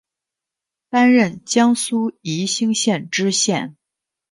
[0.89, 3.77] 担任江苏宜兴县知县。